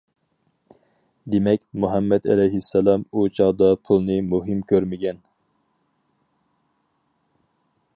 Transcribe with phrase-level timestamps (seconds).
[1.33, 5.25] دېمەك، مۇھەممەت ئەلەيھىسسالام ئۇ چاغدا پۇلنى مۇھىم كۆرمىگەن.